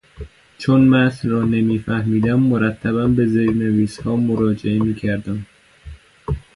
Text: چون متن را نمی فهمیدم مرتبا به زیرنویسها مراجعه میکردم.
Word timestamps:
چون 0.57 0.81
متن 0.89 1.29
را 1.29 1.43
نمی 1.43 1.79
فهمیدم 1.79 2.39
مرتبا 2.39 3.07
به 3.07 3.25
زیرنویسها 3.25 4.15
مراجعه 4.15 4.79
میکردم. 4.83 5.45